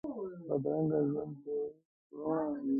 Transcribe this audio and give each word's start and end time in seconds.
بدرنګه 0.47 0.99
ژوند 1.09 1.35
بې 1.43 1.57
روڼا 2.15 2.43
وي 2.47 2.59